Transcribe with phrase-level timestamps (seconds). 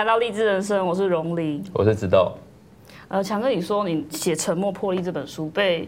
[0.00, 2.34] 来到励志人生，我是荣林，我是知道。
[3.08, 5.86] 呃，强哥，你说你写《沉默破例》这本书被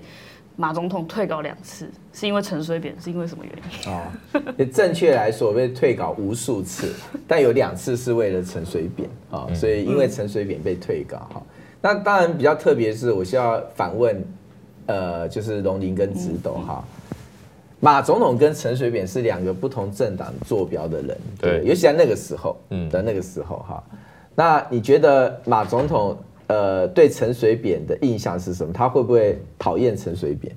[0.55, 3.91] 马总统退稿两次，是因为陈水扁，是因为什么原因？
[3.91, 6.95] 哦，也 正确来说，被退稿无数次，
[7.27, 11.42] 但有两次是为了陈水扁啊，所以因为陈水扁被退稿哈。
[11.80, 14.23] 那当然比较特别是，我需要反问，
[14.84, 16.84] 呃，就是荣林跟直斗哈。
[17.84, 23.82] 马总统跟陈水扁是两个不同政党坐标的人，对，尤其在那个时候，嗯，在那个时候哈。
[24.36, 26.16] 那你觉得马总统？
[26.48, 28.74] 呃，对陈水扁的印象是什么？
[28.74, 30.55] 他会不会讨厌陈水扁？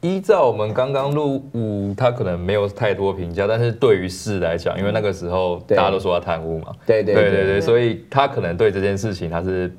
[0.00, 3.46] 依照我们刚刚入伍，他可能没有太多评价。
[3.46, 9.70] 但是对于事来讲，因为那个时候大家都说他贪污嘛，对对对对对，所以他可能对这件事情他是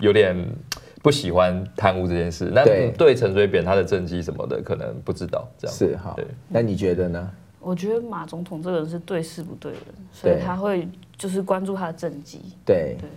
[0.00, 0.36] 有点
[1.02, 2.50] 不喜欢贪污这件事。
[2.54, 2.64] 那
[2.96, 5.76] 对陈水扁他的政绩什么的，可能不知道这样。
[5.76, 6.24] 是哈，对。
[6.48, 7.30] 那你觉得呢？
[7.60, 9.80] 我觉得马总统这个人是对事不对人，
[10.12, 12.40] 所以他会就是关注他的政绩。
[12.64, 13.08] 对对。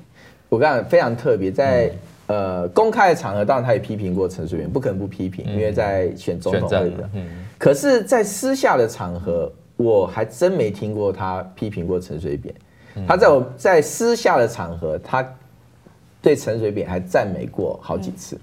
[0.50, 1.92] 我刚刚非常特别，在
[2.28, 7.10] 呃公开的场合，当然他也批评过陈水扁，不可能不批评，因为在选总统会的。
[7.14, 7.28] 嗯。
[7.58, 12.54] 可是，在私下的场合，我还真没听过他批评过陈水扁。
[13.08, 15.28] 他在我在私下的场合，他
[16.26, 18.36] 对陈水扁还赞美过好几次。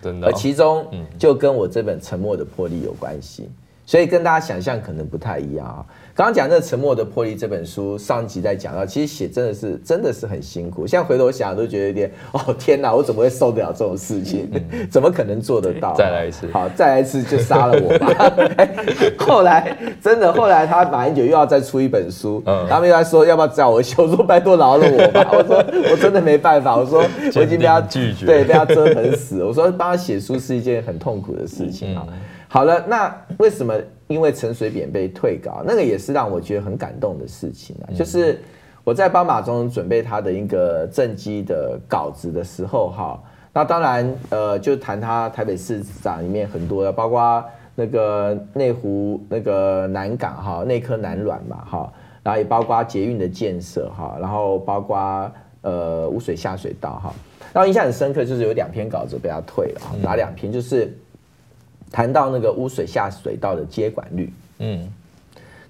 [0.00, 0.28] 真的。
[0.28, 0.86] 而其中
[1.18, 3.50] 就跟我这本《沉默的魄力》有关系，
[3.86, 5.84] 所以跟大家想象可能不太一样啊。
[6.16, 10.86] 刚刚讲那《沉默的魄力》这本书，上集在讲到，其实写真的是真的是很辛苦。
[10.86, 14.48] 现在回头想，都觉得有点哦天哪，我怎么会受得了这种事情？
[14.88, 15.92] 怎么可能做得到？
[15.94, 18.32] 再来一次，好，再来一次就杀了我吧。
[19.18, 22.40] 后来真的，后来他马英九又要再出一本书，
[22.70, 25.28] 他们又在说要不要找我写，我说拜托饶了我吧。
[25.36, 25.56] 我说
[25.90, 29.42] 我真的没办法，我说我已经被他拒绝，对，被他折腾死。
[29.42, 32.06] 我说帮他写书是一件很痛苦的事情啊。
[32.54, 33.74] 好了，那为什么？
[34.06, 37.90] 因为陈水扁被退稿，那个也是让我觉得很感动的事情啊。
[37.96, 38.38] 就是
[38.84, 43.20] 我在帮马总统准备他的一个政绩的稿子的时候，哈，
[43.52, 51.92] 那当然，呃，就谈他台北市长里面很多的，包括那个内湖那个南港哈，内科南软嘛，哈，
[52.22, 55.28] 然后也包括捷运的建设哈，然后包括
[55.62, 57.12] 呃污水下水道哈，
[57.52, 60.52] 然后印象很深刻，就是有两篇稿子被他退了，哪两篇？
[60.52, 60.96] 就是。
[61.92, 64.88] 谈到那个污水下水道的接管率，嗯，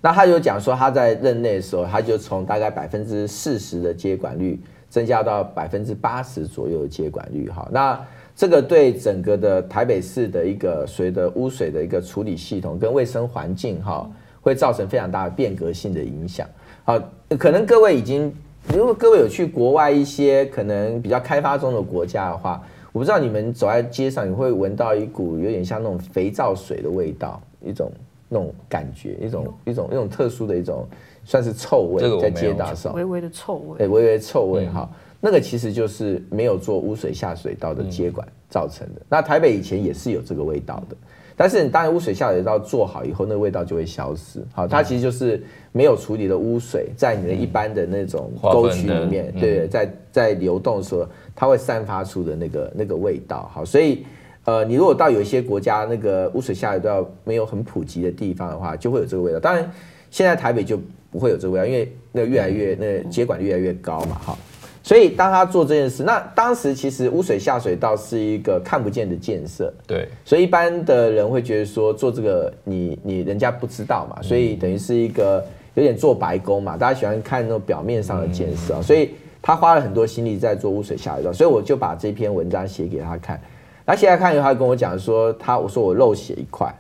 [0.00, 4.58] 那他就讲说他在任内的时候，他就从大概百分之四十的接管率
[4.88, 8.00] 增加到百分之八十左右的接管率，哈，那
[8.34, 14.10] 这个对整个的台北市的一个随着污水的一个处理系统跟卫生环境，哈，
[14.40, 16.48] 会造成非常大的变革性的影响，
[16.84, 16.98] 好，
[17.38, 18.34] 可能各位已经，
[18.74, 22.62] 如果各位有去国外一些可能比较开发中的国家的话。
[22.94, 27.90] 我不知道你们走在街上，你会闻到一股有点像那种肥皂水的味道，一种
[28.28, 30.86] 那种感觉，一种一种一种特殊的一种
[31.24, 34.88] 算是臭味，在街道上，微微的臭味，对，微微的臭味哈，
[35.20, 39.02] 那个其实就是没有做污水下水道的接管造成的。
[39.08, 40.96] 那台北以前也是有这个味道的。
[41.36, 44.40] 但是你当然污水下水道做好以后，那个味道就会消失。
[44.52, 53.50] 好，它其实就是没有处理的污水，在你的一般的那种沟渠里面，对，在在流动的时候，它会散发出的那个那个味道。
[53.52, 54.04] 好，所以
[54.44, 59.40] 呃，你如果到有一些国家那个污水下水道没有很普及的地方的话，就会有这个味道。
[59.40, 59.70] 当然，
[60.10, 60.78] 现在台北就
[61.10, 64.16] 不会有这个味道，因为那个越来越那个接管率越来越高嘛。
[64.24, 64.38] 哈。
[64.84, 78.74] 所以当他做这件事，那当时其实污水下水道是一个看不见的建设，对，所以一般的人会觉得说做这个你你人家不知道嘛，所以等于是一个有点做白工嘛，大家喜欢看那种表面上的建设。
[78.74, 83.40] 啊，所以他花了很多心力在做污水下水道，所以我就把这篇文章写给他看，
[83.86, 86.70] 他写来看以后，他跟我讲说他我说我漏写一块，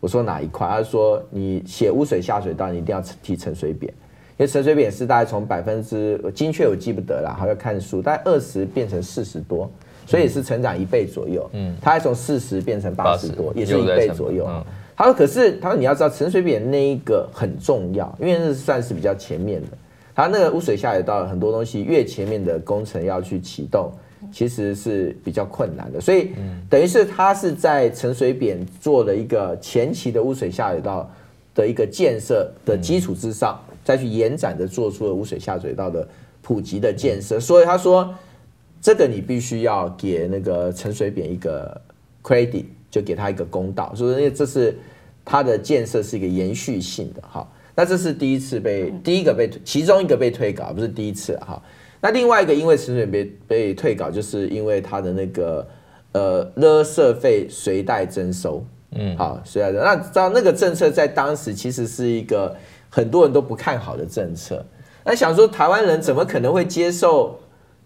[0.00, 0.68] 我说哪一块？
[0.68, 3.90] 他说你写污水下水道，你一定要提沉水扁。
[4.36, 9.70] 因为陈水扁是大概从百分之精确我记不得了，还要看书，大概二十变成四十多，
[10.06, 11.48] 所以是成长一倍左右。
[11.52, 14.48] 嗯，他还从四十变成八十多，也是一倍左右。
[14.96, 19.68] 他说：“可是他说你要知道陈水扁那一个很重要，因为那是算是比较前面的。
[20.16, 23.92] 他那个污水下水道很多东西越前面的工程要去启动，
[24.32, 26.00] 其实是比较困难的。
[26.00, 26.30] 所以
[26.68, 31.08] 等于是他是在陈水扁做了一个前期的污水下水道
[31.54, 36.08] 的一个建设的基础之上。”再去延展的做出了污水下水道的
[36.40, 38.12] 普及的建设，所以他说
[38.80, 41.80] 这个你必须要给那个陈水扁一个
[42.22, 44.76] credit，就给他一个公道，所以因为这是
[45.24, 47.46] 他的建设是一个延续性的哈。
[47.74, 51.62] 那这是第一次被第一个被其中一个被退稿，不是第一次哈。
[52.00, 55.66] 那另外一个因为陈水扁被被退稿，就是因为他的那个
[56.12, 59.84] 呃勒社费随带征收，嗯，好，随袋征收。
[59.84, 62.54] 那知道那个政策在当时其实是一个。
[62.94, 64.64] 很多人都不看好的政策，
[65.04, 67.36] 那想说台湾人怎么可能会接受，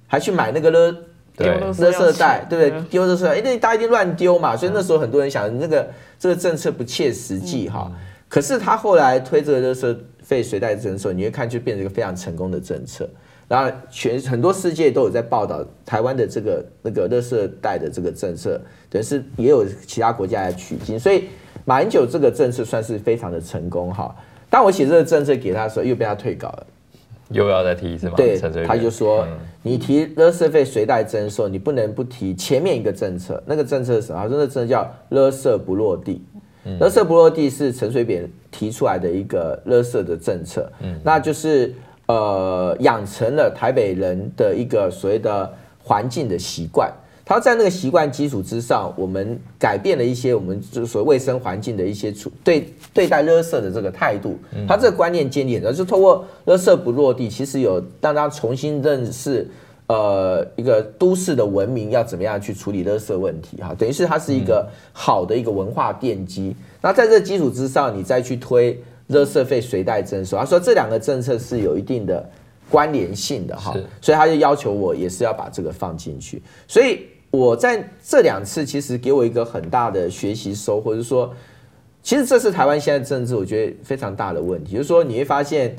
[0.07, 0.95] 还去买那个垃
[1.39, 2.89] 垃圾袋，对不对？
[2.91, 5.89] 丢垃圾袋，因为大家一定乱丢嘛，所以那时候很多人想，那个
[6.19, 7.91] 这个政策不切实际哈。
[8.29, 13.09] 可是他后来推这个垃圾费随袋征收，你会看就变成一个非常成功的政策。
[13.49, 18.61] 然后全很多世界都有在报道台湾的这个那个垃圾袋的这个政策，
[18.91, 21.25] 等于是也有其他国家来取经，所以
[21.65, 24.15] 马英九这个政策算是非常的成功哈。
[24.51, 26.67] 当我写这个政策给他的时候，又被他退稿了，
[27.31, 28.15] 又要再提一次吗？
[28.17, 29.27] 对，他就说
[29.63, 34.23] 你提垃圾费随袋征收，你不能不提前面一个政策，那个政策是什么？
[34.23, 36.23] 他说那政策叫垃圾不落地，
[36.81, 40.71] 垃圾不落地是陈水扁提出来的一个垃圾的政策，
[41.03, 41.75] 那就是。
[42.11, 45.53] 呃，养成了台北人的一个所谓的
[45.85, 46.91] 环境的习惯。
[47.29, 54.39] 他在那个习惯基础之上，我们改变了一些我们就是所谓卫生环境的一些处对对待垃圾的这个态度。
[54.67, 59.47] 他这个观念建立，然后就透过垃圾不落地，其实有让他重新认识
[59.89, 63.75] 呃一个都市的文明要怎么样去处理垃圾问题哈。
[63.79, 66.57] 等于是它是一个好的一个文化奠基。
[66.81, 68.83] 那在这个基础之上，你再去推。
[69.09, 72.29] 垃圾费随袋征收，他说这两个政策是有一定的
[72.69, 76.43] 关联性的哈，所以他就要求我也是要把这个放进去。
[76.67, 81.35] 所以我在这两次其实给我一个很大的学习收获，就是说，
[82.03, 85.77] 其实这是台湾现在政治我觉得非常大的问题，就是说你会发现，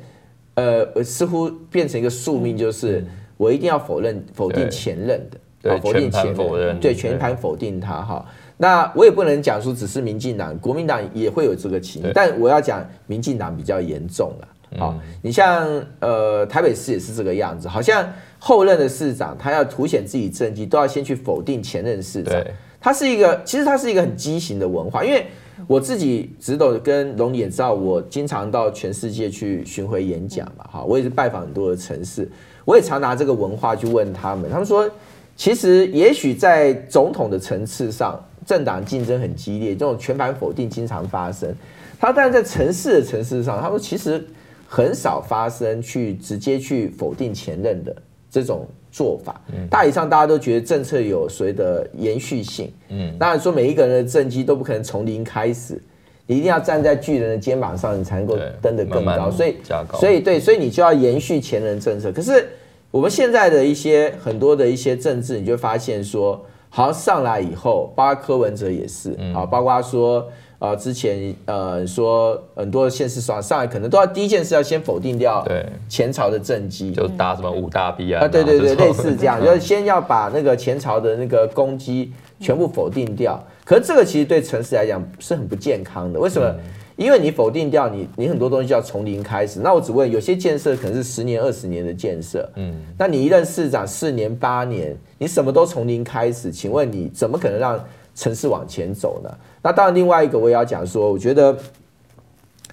[0.54, 3.04] 呃，似乎变成一个宿命，就是
[3.36, 5.28] 我一定要否认否定前任
[5.62, 8.26] 的，否定前任，对，全盘否定他哈。
[8.58, 14.48] 那我也不能讲说只是民进党，国民党也会有这个情，但我要讲民进党比较严重了。
[14.78, 15.68] 好，你像
[16.00, 18.08] 呃台北市也是这个样子，好像
[18.38, 22.40] 后任的市长他要凸显自己政绩，都要先去否定前任市长。
[22.80, 25.26] 他是一个，其实他是一个很畸形的文化，因为
[25.68, 32.30] 我自己直斗跟龙也知道，我经常到全世界去巡回演讲嘛，哈，我也是拜访很多的城市，
[32.66, 34.90] 我也常拿这个文化去问他们，他们说，
[35.36, 38.20] 其实也许在总统的层次上。
[38.46, 41.54] 政党竞争很激烈，这种全盘否定经常发生。
[42.00, 44.26] 他但是在城市的城市上，他说其实
[44.72, 47.96] 很少发生去直接去否定前任的
[48.30, 49.42] 这种做法。
[49.68, 52.72] 大体上大家都觉得政策有所谓的延续性。
[52.90, 55.82] 嗯，当然说每一个人的政绩都不可能从零开始，
[56.28, 59.32] 你一定要站在巨人的肩膀上，你才能够登得更高。
[59.32, 59.56] 所以，
[59.94, 62.12] 所以对，所以你就要延续前人政策。
[62.12, 62.48] 可是
[62.92, 66.46] 我们现在的一些很多的一些政治，你就发现说。
[66.72, 70.30] 好像，上来以后，包括柯文哲也是，好，包括说，
[70.60, 75.46] 呃，之前呃说很多县市上上来可能都要第一件事要先否定掉
[75.88, 83.42] 前朝的政绩，就打什么五大弊案啊，对对对，类似这样， 就是先要把那个前朝的那个功绩全部否定掉。
[83.64, 86.54] 可是这个其实对城市来讲是很不健康的，为什么？
[86.98, 89.62] 因为你否定掉你，你很多东西就要从零开始。
[89.62, 97.82] 那我只问，有些建设可能是十年、二十年的建设，嗯，那你一任市长四年、八年，你什么都从零开始，请问你怎么可能让
[98.20, 99.30] 城市往前走呢？
[99.62, 101.58] 那当然，另外一个我也要讲说，我觉得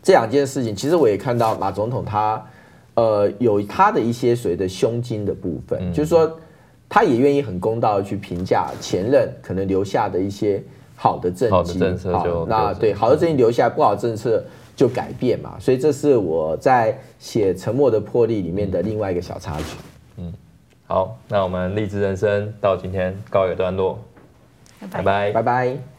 [0.03, 2.45] 这两件事情，其实我也看到马总统他
[2.95, 6.39] 呃有他的一些所谓的胸襟的部分，嗯、就是说
[6.89, 10.63] 他也愿意很公道的去评价前任可能留下的一些。
[10.99, 14.43] 好的政绩，好的政策就那对好的政绩留下来，不好的政策
[14.75, 15.55] 就改变嘛。
[15.61, 19.77] 所以这是我在写《沉默的魄力》里面的另外一个小插曲。
[20.17, 20.33] 嗯，
[20.87, 23.99] 好，那我们励志人生到今天告一个段落，
[24.81, 25.96] 拜拜，拜拜。